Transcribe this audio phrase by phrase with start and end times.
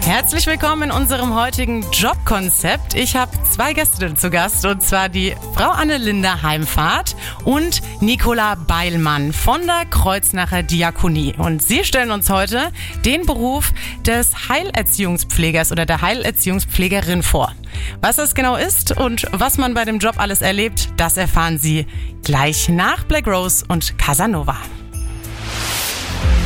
[0.00, 2.94] Herzlich willkommen in unserem heutigen Jobkonzept.
[2.94, 7.14] Ich habe zwei Gäste zu Gast und zwar die Frau Anne-Linda Heimfahrt
[7.44, 11.34] und Nicola Beilmann von der Kreuznacher Diakonie.
[11.38, 12.72] Und sie stellen uns heute
[13.04, 13.72] den Beruf
[14.06, 17.52] des Heilerziehungspflegers oder der Heilerziehungspflegerin vor.
[18.00, 21.86] Was das genau ist und was man bei dem Job alles erlebt, das erfahren Sie
[22.22, 24.56] gleich nach Black Rose und Casanova.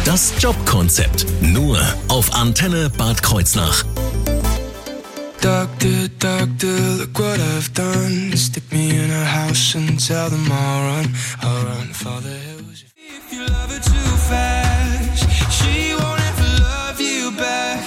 [0.04, 3.84] Das Jobkonzept nur auf Antenne Bad Kreuznach.
[5.40, 8.36] Doctor, doctor, look what I've done.
[8.36, 12.84] Stick me in a house and tell them I'll run, I'll run for the hills.
[12.96, 17.84] If you love her too fast, she won't ever love you back.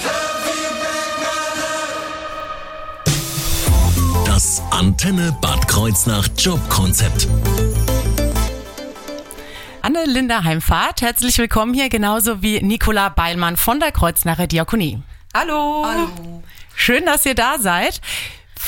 [4.24, 7.28] Das Antenne Bad Kreuznach Jobkonzept.
[9.90, 15.02] Anne-Linda Heimfahrt, herzlich willkommen hier, genauso wie Nicola Beilmann von der Kreuznacher Diakonie.
[15.34, 15.84] Hallo.
[15.84, 16.44] Hallo.
[16.76, 18.00] Schön, dass ihr da seid.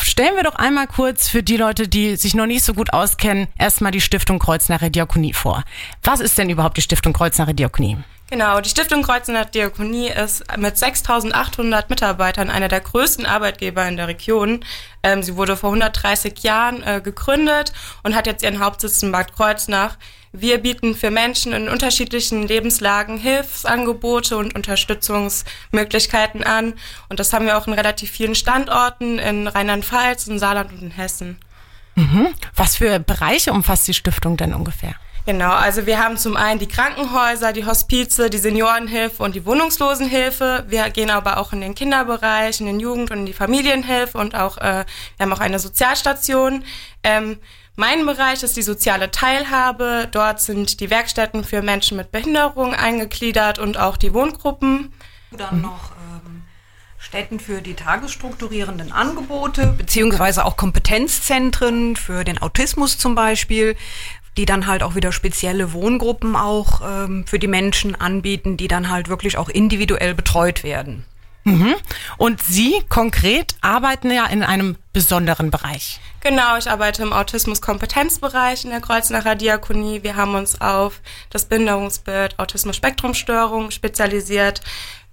[0.03, 3.47] Stellen wir doch einmal kurz für die Leute, die sich noch nicht so gut auskennen,
[3.57, 5.63] erstmal die Stiftung Kreuznacher Diakonie vor.
[6.03, 7.99] Was ist denn überhaupt die Stiftung Kreuznacher Diakonie?
[8.29, 14.09] Genau, die Stiftung Kreuznacher Diakonie ist mit 6.800 Mitarbeitern einer der größten Arbeitgeber in der
[14.09, 14.65] Region.
[15.05, 19.33] Ähm, sie wurde vor 130 Jahren äh, gegründet und hat jetzt ihren Hauptsitz in Bad
[19.35, 19.99] Kreuznach.
[20.35, 26.73] Wir bieten für Menschen in unterschiedlichen Lebenslagen Hilfsangebote und Unterstützungsmöglichkeiten an.
[27.11, 30.91] Und das haben wir auch in relativ vielen Standorten in Rheinland-Pfalz, in Saarland und in
[30.91, 31.39] Hessen.
[31.97, 32.29] Mhm.
[32.57, 34.95] Was für Bereiche umfasst die Stiftung denn ungefähr?
[35.25, 40.65] Genau, also wir haben zum einen die Krankenhäuser, die Hospize, die Seniorenhilfe und die Wohnungslosenhilfe.
[40.67, 44.35] Wir gehen aber auch in den Kinderbereich, in den Jugend- und in die Familienhilfe und
[44.35, 44.85] auch, äh,
[45.17, 46.65] wir haben auch eine Sozialstation.
[47.05, 47.39] Ähm,
[47.77, 50.09] mein Bereich ist die soziale Teilhabe.
[50.11, 54.93] Dort sind die Werkstätten für Menschen mit Behinderung eingegliedert und auch die Wohngruppen.
[55.31, 56.43] Dann noch ähm,
[56.99, 63.77] Stätten für die tagesstrukturierenden Angebote, beziehungsweise auch Kompetenzzentren für den Autismus zum Beispiel,
[64.37, 68.91] die dann halt auch wieder spezielle Wohngruppen auch ähm, für die Menschen anbieten, die dann
[68.91, 71.05] halt wirklich auch individuell betreut werden.
[71.45, 71.75] Mhm.
[72.19, 76.01] Und Sie konkret arbeiten ja in einem besonderen Bereich.
[76.21, 80.05] Genau, ich arbeite im Autismus-Kompetenzbereich in der Kreuznacher Diakonie.
[80.05, 84.61] Wir haben uns auf das Behinderungsbild Autismus-Spektrum-Störung spezialisiert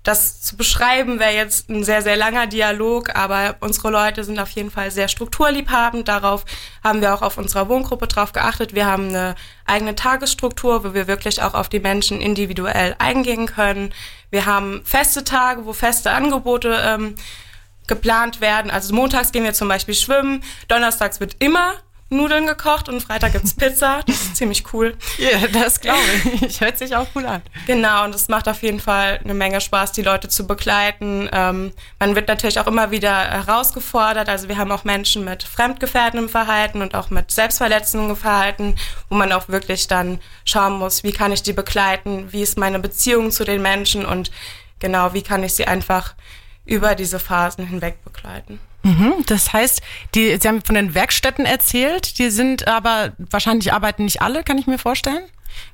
[0.04, 4.50] das zu beschreiben wäre jetzt ein sehr, sehr langer Dialog, aber unsere Leute sind auf
[4.52, 6.08] jeden Fall sehr strukturliebhabend.
[6.08, 6.46] Darauf
[6.84, 8.74] haben wir auch auf unserer Wohngruppe drauf geachtet.
[8.74, 13.94] Wir haben eine eigene Tagesstruktur, wo wir wirklich auch auf die Menschen individuell eingehen können.
[14.32, 17.16] Wir haben feste Tage, wo feste Angebote ähm,
[17.88, 18.72] geplant werden.
[18.72, 21.74] Also montags gehen wir zum Beispiel schwimmen, donnerstags wird immer
[22.10, 24.02] Nudeln gekocht und Freitag gibt's Pizza.
[24.08, 24.98] Das ist ziemlich cool.
[25.18, 26.00] Ja, das glaube
[26.42, 26.60] ich.
[26.62, 27.42] Hört sich auch cool an.
[27.68, 31.30] Genau, und es macht auf jeden Fall eine Menge Spaß, die Leute zu begleiten.
[31.32, 34.28] Ähm, man wird natürlich auch immer wieder herausgefordert.
[34.28, 38.76] Also wir haben auch Menschen mit fremdgefährdendem Verhalten und auch mit selbstverletzendem Verhalten,
[39.10, 42.80] wo man auch wirklich dann schauen muss, wie kann ich die begleiten, wie ist meine
[42.80, 44.32] Beziehung zu den Menschen und
[44.80, 46.16] genau, wie kann ich sie einfach
[46.66, 48.60] über diese Phasen hinweg begleiten.
[48.84, 49.82] Mhm, das heißt,
[50.16, 54.58] die, Sie haben von den Werkstätten erzählt, die sind aber, wahrscheinlich arbeiten nicht alle, kann
[54.58, 55.24] ich mir vorstellen?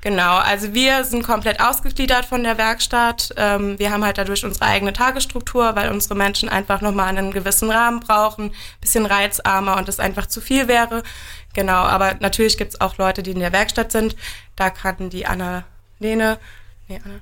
[0.02, 3.34] Genau, also wir sind komplett ausgegliedert von der Werkstatt.
[3.38, 7.72] Ähm, wir haben halt dadurch unsere eigene Tagesstruktur, weil unsere Menschen einfach nochmal einen gewissen
[7.72, 11.04] Rahmen brauchen, bisschen reizarmer und es einfach zu viel wäre.
[11.54, 14.16] Genau, aber natürlich gibt es auch Leute, die in der Werkstatt sind.
[14.56, 15.64] Da kann die Anna
[16.00, 16.38] Lene,
[16.88, 17.20] nee, Anna,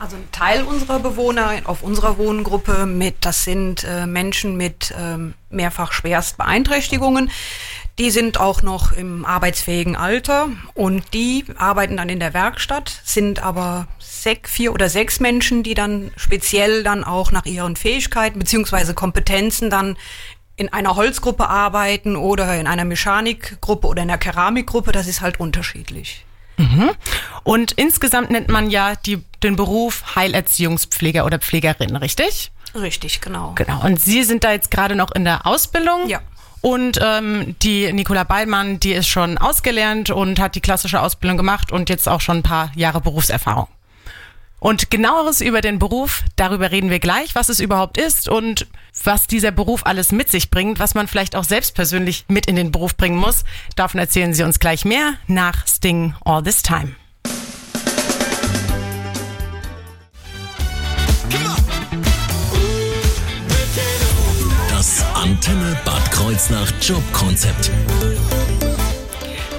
[0.00, 5.34] also ein Teil unserer Bewohner auf unserer Wohngruppe mit, das sind äh, Menschen mit ähm,
[5.50, 7.30] mehrfach Schwerstbeeinträchtigungen.
[7.98, 13.42] Die sind auch noch im arbeitsfähigen Alter und die arbeiten dann in der Werkstatt, sind
[13.42, 18.94] aber sechs, vier oder sechs Menschen, die dann speziell dann auch nach ihren Fähigkeiten beziehungsweise
[18.94, 19.98] Kompetenzen dann
[20.56, 24.92] in einer Holzgruppe arbeiten oder in einer Mechanikgruppe oder in einer Keramikgruppe.
[24.92, 26.24] Das ist halt unterschiedlich.
[26.60, 26.90] Mhm.
[27.42, 32.52] Und insgesamt nennt man ja die, den Beruf Heilerziehungspfleger oder Pflegerin, richtig?
[32.74, 33.52] Richtig, genau.
[33.56, 33.84] Genau.
[33.84, 36.08] Und Sie sind da jetzt gerade noch in der Ausbildung?
[36.08, 36.20] Ja.
[36.60, 41.72] Und ähm, die Nicola Beilmann, die ist schon ausgelernt und hat die klassische Ausbildung gemacht
[41.72, 43.68] und jetzt auch schon ein paar Jahre Berufserfahrung.
[44.58, 48.66] Und genaueres über den Beruf, darüber reden wir gleich, was es überhaupt ist und
[49.04, 52.56] was dieser Beruf alles mit sich bringt, was man vielleicht auch selbst persönlich mit in
[52.56, 53.44] den Beruf bringen muss.
[53.76, 56.94] Davon erzählen Sie uns gleich mehr nach Sting All This Time.
[64.70, 67.70] Das Antenne Bad Kreuznach Jobkonzept.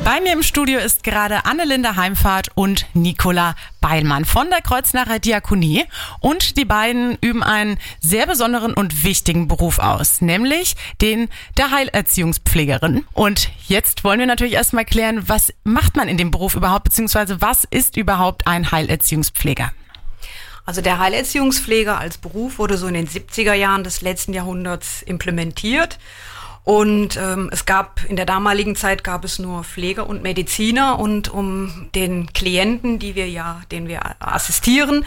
[0.04, 5.86] Bei mir im Studio ist gerade Annelinde Heimfahrt und Nicola Beilmann von der Kreuznacher Diakonie.
[6.20, 13.06] Und die beiden üben einen sehr besonderen und wichtigen Beruf aus, nämlich den der Heilerziehungspflegerin.
[13.14, 17.40] Und jetzt wollen wir natürlich erstmal klären, was macht man in dem Beruf überhaupt, beziehungsweise
[17.40, 19.72] was ist überhaupt ein Heilerziehungspfleger?
[20.66, 26.00] Also der Heilerziehungspfleger als Beruf wurde so in den 70er Jahren des letzten Jahrhunderts implementiert.
[26.64, 31.30] Und ähm, es gab in der damaligen Zeit gab es nur Pfleger und Mediziner und
[31.30, 35.06] um den Klienten, die wir ja, den wir assistieren,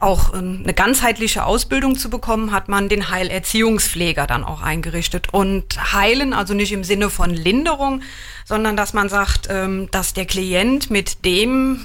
[0.00, 5.28] auch ähm, eine ganzheitliche Ausbildung zu bekommen, hat man den Heilerziehungspfleger dann auch eingerichtet.
[5.32, 8.02] Und heilen, also nicht im Sinne von Linderung,
[8.44, 11.84] sondern dass man sagt, ähm, dass der Klient mit dem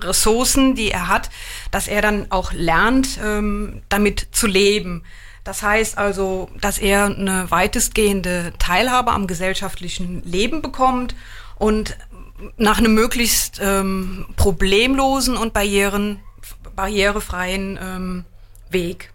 [0.00, 1.30] Ressourcen, die er hat,
[1.70, 5.04] dass er dann auch lernt, ähm, damit zu leben.
[5.44, 11.14] Das heißt also, dass er eine weitestgehende Teilhabe am gesellschaftlichen Leben bekommt
[11.56, 11.96] und
[12.56, 16.20] nach einem möglichst ähm, problemlosen und barrieren,
[16.74, 18.24] barrierefreien ähm,
[18.70, 19.12] Weg.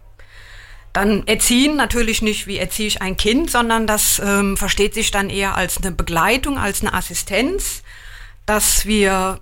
[0.92, 5.28] Dann erziehen natürlich nicht, wie erziehe ich ein Kind, sondern das ähm, versteht sich dann
[5.28, 7.82] eher als eine Begleitung, als eine Assistenz
[8.46, 9.40] dass wir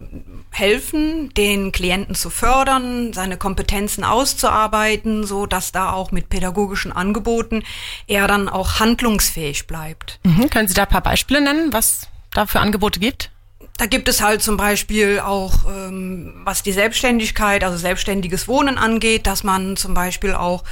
[0.50, 7.64] helfen, den Klienten zu fördern, seine Kompetenzen auszuarbeiten, so dass da auch mit pädagogischen Angeboten
[8.06, 10.20] er dann auch handlungsfähig bleibt.
[10.22, 10.48] Mhm.
[10.50, 13.30] Können Sie da ein paar Beispiele nennen, was da für Angebote gibt?
[13.76, 19.26] Da gibt es halt zum Beispiel auch, ähm, was die Selbstständigkeit, also selbstständiges Wohnen angeht,
[19.26, 20.62] dass man zum Beispiel auch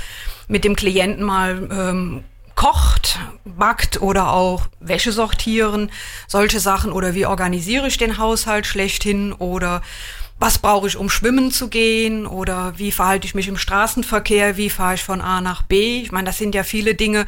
[0.47, 5.91] mit dem Klienten mal ähm, kocht, backt oder auch Wäsche sortieren,
[6.29, 9.83] solche Sachen oder wie organisiere ich den Haushalt schlechthin oder
[10.39, 14.71] was brauche ich, um schwimmen zu gehen oder wie verhalte ich mich im Straßenverkehr, wie
[14.71, 16.03] fahre ich von A nach B.
[16.03, 17.27] Ich meine, das sind ja viele Dinge,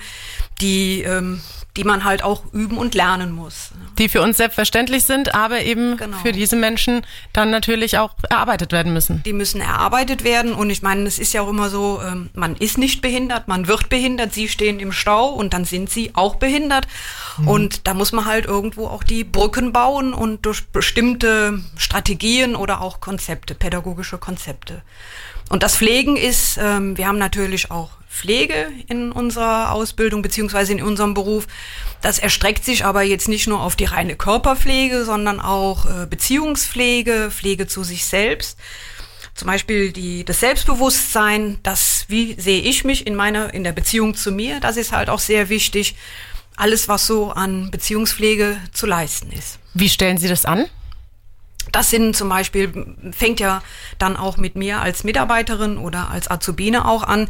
[0.61, 1.41] die ähm,
[1.77, 3.71] die man halt auch üben und lernen muss.
[3.99, 6.17] Die für uns selbstverständlich sind, aber eben genau.
[6.19, 9.23] für diese Menschen dann natürlich auch erarbeitet werden müssen.
[9.25, 12.55] Die müssen erarbeitet werden und ich meine, es ist ja auch immer so, ähm, man
[12.57, 16.37] ist nicht behindert, man wird behindert, sie stehen im Stau und dann sind sie auch
[16.37, 16.87] behindert
[17.39, 17.49] mhm.
[17.49, 22.83] und da muss man halt irgendwo auch die Brücken bauen und durch bestimmte Strategien oder
[22.83, 24.83] auch Konzepte, pädagogische Konzepte.
[25.51, 30.83] Und das Pflegen ist, ähm, wir haben natürlich auch Pflege in unserer Ausbildung beziehungsweise in
[30.83, 31.47] unserem Beruf.
[32.01, 37.31] Das erstreckt sich aber jetzt nicht nur auf die reine Körperpflege, sondern auch äh, Beziehungspflege,
[37.31, 38.59] Pflege zu sich selbst.
[39.35, 44.15] Zum Beispiel die, das Selbstbewusstsein, das, wie sehe ich mich in meiner, in der Beziehung
[44.15, 45.97] zu mir, das ist halt auch sehr wichtig.
[46.57, 49.59] Alles, was so an Beziehungspflege zu leisten ist.
[49.75, 50.67] Wie stellen Sie das an?
[51.73, 53.63] Das sind zum Beispiel, fängt ja
[53.99, 57.29] dann auch mit mir als Mitarbeiterin oder als Azubine auch an,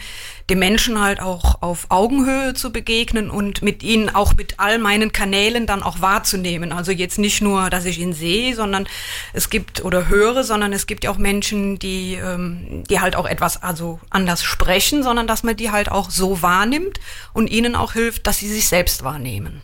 [0.50, 5.12] den Menschen halt auch auf Augenhöhe zu begegnen und mit ihnen auch mit all meinen
[5.12, 6.72] Kanälen dann auch wahrzunehmen.
[6.72, 8.86] Also jetzt nicht nur, dass ich ihn sehe, sondern
[9.32, 13.26] es gibt oder höre, sondern es gibt ja auch Menschen, die, ähm, die halt auch
[13.26, 17.00] etwas also anders sprechen, sondern dass man die halt auch so wahrnimmt
[17.32, 19.62] und ihnen auch hilft, dass sie sich selbst wahrnehmen.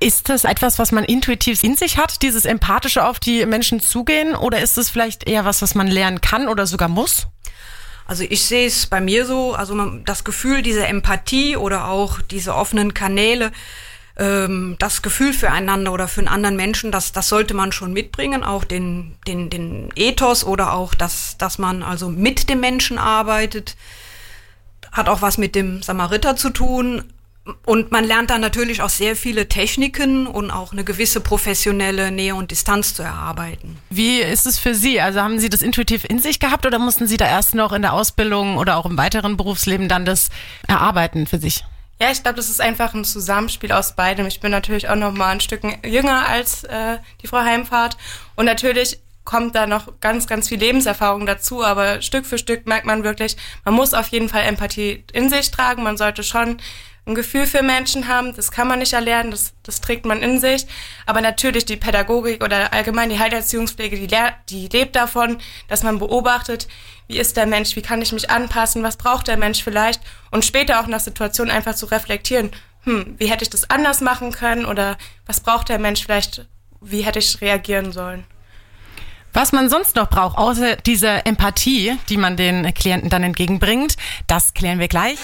[0.00, 4.34] Ist das etwas, was man intuitiv in sich hat, dieses empathische auf die Menschen zugehen,
[4.34, 7.26] oder ist es vielleicht eher was, was man lernen kann oder sogar muss?
[8.06, 12.22] Also ich sehe es bei mir so, also man, das Gefühl dieser Empathie oder auch
[12.22, 13.50] diese offenen Kanäle,
[14.16, 18.44] ähm, das Gefühl füreinander oder für einen anderen Menschen, das, das sollte man schon mitbringen,
[18.44, 23.76] auch den, den, den Ethos oder auch, das, dass man also mit dem Menschen arbeitet,
[24.90, 27.04] hat auch was mit dem Samariter zu tun,
[27.64, 32.34] und man lernt dann natürlich auch sehr viele Techniken und auch eine gewisse professionelle Nähe
[32.34, 33.78] und Distanz zu erarbeiten.
[33.90, 35.00] Wie ist es für Sie?
[35.00, 37.82] Also haben Sie das intuitiv in sich gehabt oder mussten Sie da erst noch in
[37.82, 40.30] der Ausbildung oder auch im weiteren Berufsleben dann das
[40.66, 41.64] erarbeiten für sich?
[42.00, 44.26] Ja, ich glaube, das ist einfach ein Zusammenspiel aus beidem.
[44.26, 47.96] Ich bin natürlich auch noch mal ein Stück jünger als äh, die Frau Heimfahrt
[48.36, 52.86] und natürlich kommt da noch ganz, ganz viel Lebenserfahrung dazu, aber Stück für Stück merkt
[52.86, 55.82] man wirklich, man muss auf jeden Fall Empathie in sich tragen.
[55.82, 56.56] Man sollte schon
[57.08, 58.34] ein Gefühl für Menschen haben.
[58.36, 60.66] Das kann man nicht erlernen, das, das trägt man in sich.
[61.06, 64.16] Aber natürlich die Pädagogik oder allgemein die Heilerziehungspflege, die,
[64.48, 65.38] die lebt davon,
[65.68, 66.68] dass man beobachtet,
[67.08, 70.44] wie ist der Mensch, wie kann ich mich anpassen, was braucht der Mensch vielleicht und
[70.44, 72.50] später auch nach Situationen einfach zu reflektieren,
[72.84, 76.46] hm, wie hätte ich das anders machen können oder was braucht der Mensch vielleicht,
[76.80, 78.24] wie hätte ich reagieren sollen.
[79.32, 83.96] Was man sonst noch braucht, außer dieser Empathie, die man den Klienten dann entgegenbringt,
[84.26, 85.18] das klären wir gleich.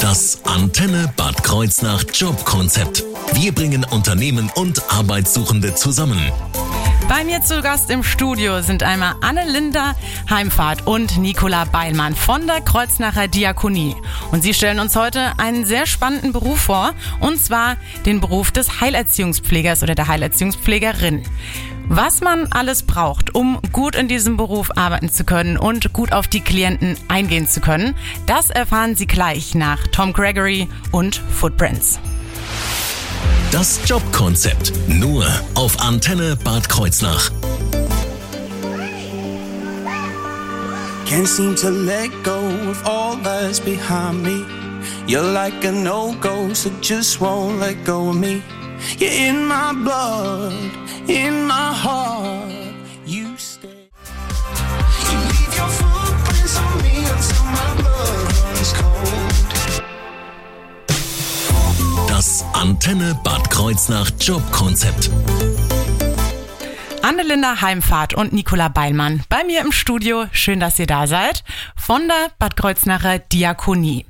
[0.00, 3.02] Das Antenne Bad Kreuznach Jobkonzept.
[3.32, 6.20] Wir bringen Unternehmen und Arbeitssuchende zusammen.
[7.08, 9.96] Bei mir zu Gast im Studio sind einmal Anne-Linda
[10.30, 13.96] Heimfahrt und Nicola Beilmann von der Kreuznacher Diakonie.
[14.30, 18.80] Und sie stellen uns heute einen sehr spannenden Beruf vor, und zwar den Beruf des
[18.80, 21.24] Heilerziehungspflegers oder der Heilerziehungspflegerin.
[21.88, 26.26] Was man alles braucht, um gut in diesem Beruf arbeiten zu können und gut auf
[26.26, 27.94] die Klienten eingehen zu können,
[28.26, 31.98] das erfahren Sie gleich nach Tom Gregory und Footprints.
[33.50, 37.30] Das Jobkonzept nur auf Antenne Bad Kreuznach.
[41.06, 42.38] Can't seem to let go
[42.70, 44.46] of all that's behind me.
[45.06, 48.40] You're like a no-go, so just won't let go of me.
[48.98, 50.52] You're in my blood,
[51.08, 52.50] in my heart.
[53.06, 53.90] You stay.
[55.10, 59.42] You leave your footprints on me until my blood runs cold.
[62.08, 65.10] Das Antenne Bad Kreuznach Jobkonzept.
[67.02, 70.26] Annelinda Heimfahrt und Nicola Beilmann bei mir im Studio.
[70.30, 71.42] Schön, dass ihr da seid.
[71.76, 74.06] Von der Bad Kreuznacher Diakonie.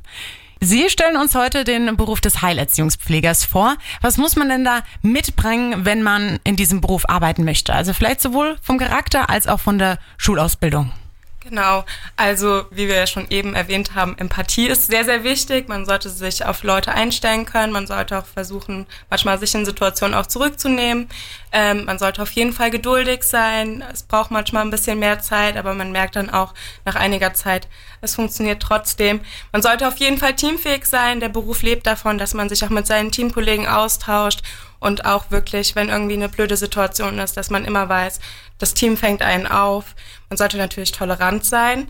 [0.64, 3.76] Sie stellen uns heute den Beruf des Heilerziehungspflegers vor.
[4.00, 7.74] Was muss man denn da mitbringen, wenn man in diesem Beruf arbeiten möchte?
[7.74, 10.92] Also vielleicht sowohl vom Charakter als auch von der Schulausbildung.
[11.40, 15.68] Genau, also wie wir ja schon eben erwähnt haben, Empathie ist sehr, sehr wichtig.
[15.68, 17.72] Man sollte sich auf Leute einstellen können.
[17.72, 21.08] Man sollte auch versuchen, manchmal sich in Situationen auch zurückzunehmen.
[21.50, 23.82] Ähm, man sollte auf jeden Fall geduldig sein.
[23.92, 26.54] Es braucht manchmal ein bisschen mehr Zeit, aber man merkt dann auch
[26.84, 27.66] nach einiger Zeit,
[28.02, 29.20] es funktioniert trotzdem.
[29.52, 31.20] Man sollte auf jeden Fall teamfähig sein.
[31.20, 34.42] Der Beruf lebt davon, dass man sich auch mit seinen Teamkollegen austauscht
[34.80, 38.18] und auch wirklich, wenn irgendwie eine blöde Situation ist, dass man immer weiß,
[38.58, 39.94] das Team fängt einen auf.
[40.28, 41.88] Man sollte natürlich tolerant sein.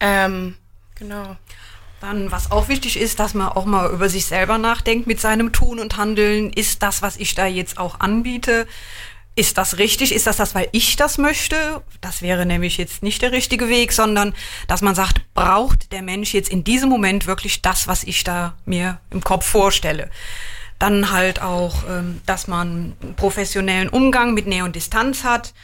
[0.00, 0.56] Ähm,
[0.94, 1.36] genau.
[2.00, 5.52] Dann, was auch wichtig ist, dass man auch mal über sich selber nachdenkt mit seinem
[5.52, 6.50] Tun und Handeln.
[6.50, 8.66] Ist das, was ich da jetzt auch anbiete,
[9.34, 10.14] ist das richtig?
[10.14, 11.82] Ist das das, weil ich das möchte?
[12.00, 14.34] Das wäre nämlich jetzt nicht der richtige Weg, sondern
[14.68, 18.54] dass man sagt, braucht der Mensch jetzt in diesem Moment wirklich das, was ich da
[18.66, 20.10] mir im Kopf vorstelle?
[20.78, 25.54] Dann halt auch, ähm, dass man professionellen Umgang mit Nähe und Distanz hat,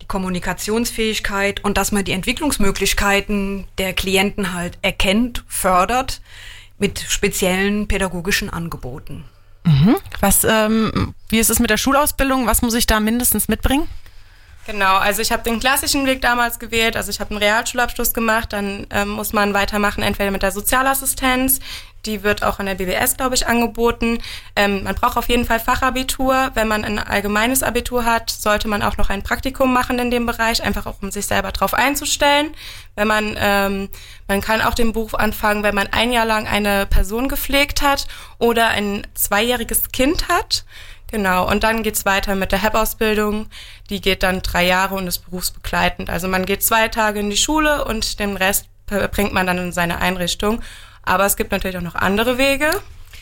[0.00, 6.22] die Kommunikationsfähigkeit und dass man die Entwicklungsmöglichkeiten der Klienten halt erkennt, fördert
[6.78, 9.24] mit speziellen pädagogischen Angeboten.
[10.20, 12.46] Was, ähm, wie ist es mit der Schulausbildung?
[12.46, 13.88] Was muss ich da mindestens mitbringen?
[14.68, 18.52] Genau, also ich habe den klassischen Weg damals gewählt, also ich habe einen Realschulabschluss gemacht,
[18.52, 21.60] dann ähm, muss man weitermachen, entweder mit der Sozialassistenz,
[22.06, 24.18] die wird auch an der BBS, glaube ich, angeboten.
[24.56, 26.50] Ähm, man braucht auf jeden Fall Fachabitur.
[26.54, 30.26] Wenn man ein allgemeines Abitur hat, sollte man auch noch ein Praktikum machen in dem
[30.26, 32.54] Bereich, einfach auch um sich selber drauf einzustellen.
[32.94, 33.88] Wenn man, ähm,
[34.26, 38.06] man kann auch den Beruf anfangen, wenn man ein Jahr lang eine Person gepflegt hat
[38.38, 40.64] oder ein zweijähriges Kind hat.
[41.10, 43.48] Genau, und dann geht's weiter mit der HEP-Ausbildung.
[43.88, 46.10] Die geht dann drei Jahre und ist berufsbegleitend.
[46.10, 49.72] Also man geht zwei Tage in die Schule und den Rest bringt man dann in
[49.72, 50.62] seine Einrichtung.
[51.08, 52.70] Aber es gibt natürlich auch noch andere Wege.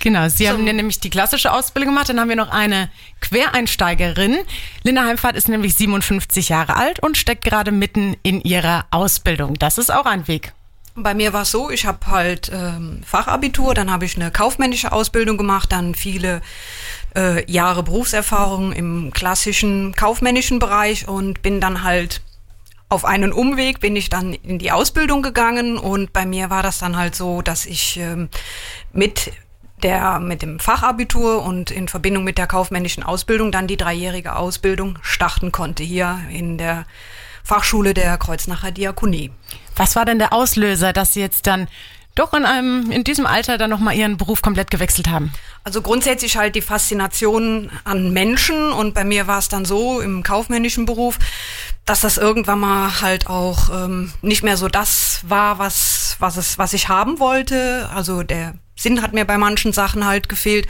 [0.01, 2.09] Genau, Sie haben ja nämlich die klassische Ausbildung gemacht.
[2.09, 2.91] Dann haben wir noch eine
[3.21, 4.37] Quereinsteigerin.
[4.83, 9.55] Linda Heimfahrt ist nämlich 57 Jahre alt und steckt gerade mitten in ihrer Ausbildung.
[9.55, 10.53] Das ist auch ein Weg.
[10.99, 14.93] Bei mir war es so, ich habe halt ähm, Fachabitur, dann habe ich eine kaufmännische
[14.93, 16.41] Ausbildung gemacht, dann viele
[17.15, 22.23] äh, Jahre Berufserfahrung im klassischen kaufmännischen Bereich und bin dann halt
[22.89, 26.79] auf einen Umweg bin ich dann in die Ausbildung gegangen und bei mir war das
[26.79, 28.29] dann halt so, dass ich ähm,
[28.93, 29.33] mit
[29.83, 34.99] der mit dem Fachabitur und in Verbindung mit der kaufmännischen Ausbildung dann die dreijährige Ausbildung
[35.03, 36.87] starten konnte hier in der
[37.45, 39.31] Fachschule der Kreuznacher Diakonie.
[39.77, 41.69] Was war denn der Auslöser, dass Sie jetzt dann
[42.17, 45.33] doch in einem in diesem Alter dann noch mal Ihren Beruf komplett gewechselt haben?
[45.63, 50.23] Also grundsätzlich halt die Faszination an Menschen und bei mir war es dann so im
[50.23, 51.19] kaufmännischen Beruf,
[51.85, 56.59] dass das irgendwann mal halt auch ähm, nicht mehr so das war, was was es
[56.59, 57.89] was ich haben wollte.
[57.95, 58.55] Also der
[58.87, 60.69] Sinn hat mir bei manchen Sachen halt gefehlt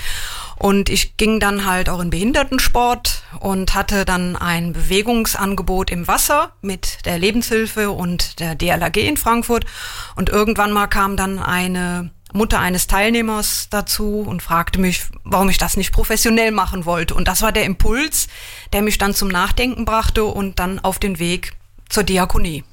[0.59, 6.53] und ich ging dann halt auch in Behindertensport und hatte dann ein Bewegungsangebot im Wasser
[6.63, 9.67] mit der Lebenshilfe und der DLAG in Frankfurt.
[10.15, 15.59] Und irgendwann mal kam dann eine Mutter eines Teilnehmers dazu und fragte mich, warum ich
[15.59, 17.15] das nicht professionell machen wollte.
[17.15, 18.29] Und das war der Impuls,
[18.73, 21.53] der mich dann zum Nachdenken brachte und dann auf den Weg
[21.91, 22.65] zur Diakonie.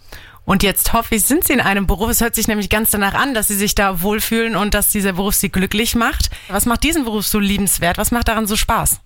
[0.45, 2.09] Und jetzt hoffe ich, sind Sie in einem Beruf.
[2.09, 5.13] Es hört sich nämlich ganz danach an, dass Sie sich da wohlfühlen und dass dieser
[5.13, 6.29] Beruf Sie glücklich macht.
[6.49, 7.97] Was macht diesen Beruf so liebenswert?
[7.97, 8.99] Was macht daran so Spaß?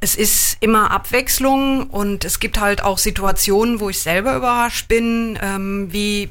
[0.00, 5.38] Es ist immer Abwechslung und es gibt halt auch Situationen, wo ich selber überrascht bin,
[5.40, 6.28] ähm, wie,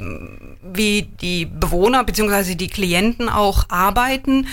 [0.62, 2.56] wie die Bewohner bzw.
[2.56, 4.48] die Klienten auch arbeiten.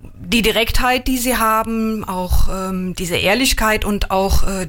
[0.00, 4.68] Die Direktheit, die sie haben, auch ähm, diese Ehrlichkeit und auch äh,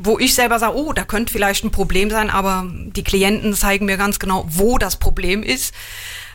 [0.00, 3.86] wo ich selber sage, oh, da könnte vielleicht ein Problem sein, aber die Klienten zeigen
[3.86, 5.74] mir ganz genau, wo das Problem ist.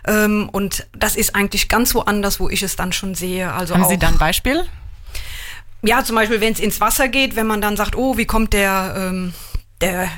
[0.06, 3.54] Ähm, und das ist eigentlich ganz woanders, wo ich es dann schon sehe.
[3.54, 4.66] Also Haben auch, Sie da ein Beispiel?
[5.82, 8.54] Ja, zum Beispiel, wenn es ins Wasser geht, wenn man dann sagt, oh, wie kommt
[8.54, 9.34] der, ähm,
[9.82, 10.10] der,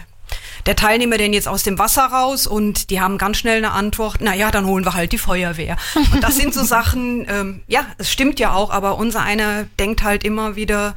[0.66, 2.48] der Teilnehmer denn jetzt aus dem Wasser raus?
[2.48, 5.78] Und die haben ganz schnell eine Antwort, na ja, dann holen wir halt die Feuerwehr.
[6.14, 10.04] Und das sind so Sachen, ähm, ja, es stimmt ja auch, aber unser einer denkt
[10.04, 10.96] halt immer wieder,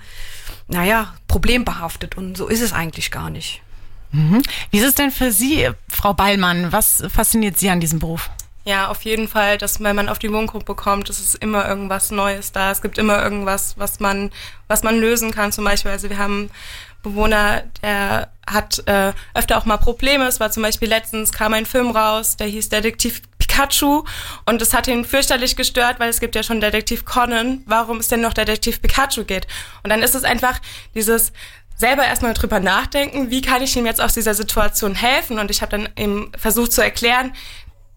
[0.66, 2.16] naja, problembehaftet.
[2.16, 3.62] Und so ist es eigentlich gar nicht.
[4.10, 4.42] Mhm.
[4.70, 6.72] Wie ist es denn für Sie, Frau Beilmann?
[6.72, 8.28] Was fasziniert Sie an diesem Beruf?
[8.64, 12.10] Ja, auf jeden Fall, dass wenn man auf die Wohngruppe kommt, es ist immer irgendwas
[12.10, 12.72] Neues da.
[12.72, 14.30] Es gibt immer irgendwas, was man,
[14.66, 15.52] was man lösen kann.
[15.52, 16.50] Zum Beispiel, also wir haben
[17.02, 20.26] Bewohner, der hat äh, öfter auch mal Probleme.
[20.26, 23.22] Es war zum Beispiel letztens kam ein Film raus, der hieß Detektiv
[23.58, 24.04] Pikachu
[24.46, 27.62] und das hat ihn fürchterlich gestört, weil es gibt ja schon Detektiv Conan.
[27.66, 29.46] Warum es denn noch Detektiv Pikachu geht?
[29.82, 30.60] Und dann ist es einfach
[30.94, 31.32] dieses
[31.76, 35.38] selber erstmal drüber nachdenken, wie kann ich ihm jetzt aus dieser Situation helfen?
[35.38, 37.32] Und ich habe dann eben versucht zu erklären,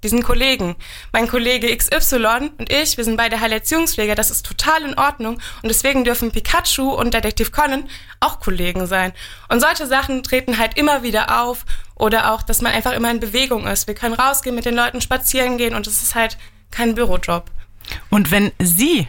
[0.04, 0.76] diesen Kollegen.
[1.14, 5.70] Mein Kollege XY und ich, wir sind beide Heilerziehungspfleger, das ist total in Ordnung und
[5.70, 7.88] deswegen dürfen Pikachu und Detektiv Conan
[8.20, 9.14] auch Kollegen sein.
[9.48, 11.66] Und solche Sachen treten halt immer wieder auf
[12.02, 13.88] oder auch, dass man einfach immer in Bewegung ist.
[13.88, 16.36] Wir können rausgehen, mit den Leuten spazieren gehen und es ist halt
[16.72, 17.52] kein Bürojob.
[18.10, 19.08] Und wenn Sie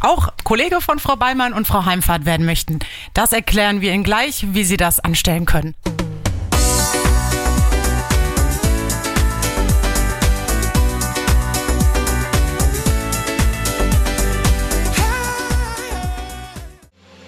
[0.00, 2.78] auch Kollege von Frau Beimann und Frau Heimfahrt werden möchten,
[3.12, 5.74] das erklären wir Ihnen gleich, wie Sie das anstellen können.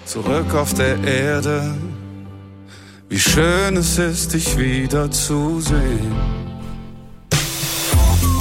[0.05, 1.73] Zurück auf der Erde,
[3.11, 6.15] wie schön es ist, dich wiederzusehen.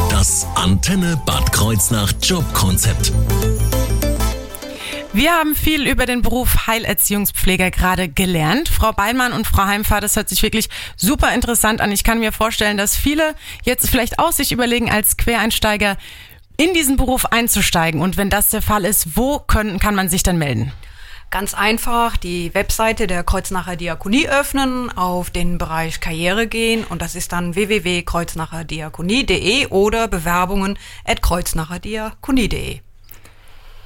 [0.08, 3.12] Das Antenne Bad Kreuznach Jobkonzept.
[5.12, 8.68] Wir haben viel über den Beruf Heilerziehungspfleger gerade gelernt.
[8.68, 11.90] Frau Beilmann und Frau Heimfahrt, das hört sich wirklich super interessant an.
[11.90, 13.34] Ich kann mir vorstellen, dass viele
[13.64, 15.96] jetzt vielleicht auch sich überlegen, als Quereinsteiger
[16.58, 18.00] in diesen Beruf einzusteigen.
[18.00, 20.70] Und wenn das der Fall ist, wo können, kann man sich dann melden?
[21.30, 27.14] Ganz einfach die Webseite der Kreuznacher Diakonie öffnen, auf den Bereich Karriere gehen und das
[27.14, 32.80] ist dann www.kreuznacherdiakonie.de oder Bewerbungen at kreuznacherdiakonie.de.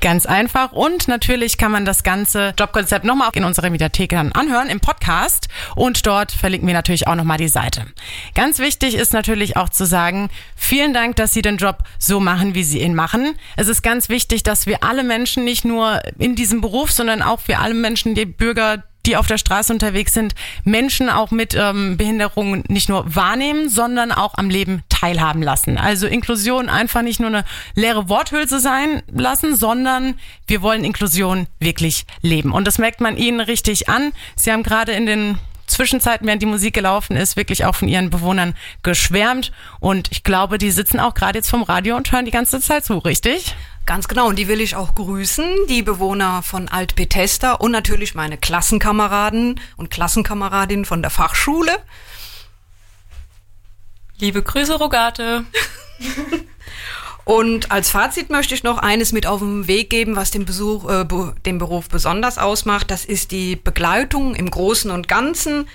[0.05, 0.73] Ganz einfach.
[0.73, 5.49] Und natürlich kann man das ganze Jobkonzept nochmal in unserer Mediathek dann anhören im Podcast.
[5.77, 7.87] Und dort verlinken wir natürlich auch nochmal die Seite.
[8.35, 12.55] Ganz wichtig ist natürlich auch zu sagen, vielen Dank, dass Sie den Job so machen,
[12.55, 13.35] wie Sie ihn machen.
[13.57, 17.41] Es ist ganz wichtig, dass wir alle Menschen nicht nur in diesem Beruf, sondern auch
[17.41, 21.97] für alle Menschen, die Bürger, die auf der Straße unterwegs sind, Menschen auch mit ähm,
[21.97, 25.79] Behinderungen nicht nur wahrnehmen, sondern auch am Leben teilhaben lassen.
[25.79, 30.15] Also Inklusion einfach nicht nur eine leere Worthülse sein lassen, sondern
[30.47, 32.53] wir wollen Inklusion wirklich leben.
[32.53, 34.13] Und das merkt man ihnen richtig an.
[34.37, 38.11] Sie haben gerade in den Zwischenzeiten, während die Musik gelaufen ist, wirklich auch von ihren
[38.11, 39.53] Bewohnern geschwärmt.
[39.81, 42.85] Und ich glaube, die sitzen auch gerade jetzt vom Radio und hören die ganze Zeit
[42.85, 43.55] zu, richtig?
[43.87, 48.39] Ganz genau, und die will ich auch grüßen, die Bewohner von Alt-Bethesda und natürlich meine
[48.39, 51.77] Klassenkameraden und Klassenkameradinnen von der Fachschule.
[54.17, 55.45] Liebe Grüße, Rogate.
[57.25, 60.89] Und als Fazit möchte ich noch eines mit auf den Weg geben, was den, Besuch,
[60.89, 61.07] äh,
[61.47, 62.91] den Beruf besonders ausmacht.
[62.91, 65.67] Das ist die Begleitung im Großen und Ganzen,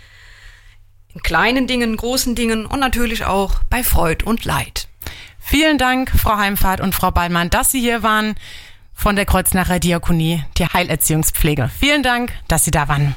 [1.11, 4.88] in kleinen Dingen, großen Dingen und natürlich auch bei Freud und Leid.
[5.49, 8.35] Vielen Dank, Frau Heimfahrt und Frau Ballmann, dass Sie hier waren
[8.93, 11.71] von der Kreuznacher Diakonie, die Heilerziehungspflege.
[11.79, 13.15] Vielen Dank, dass Sie da waren.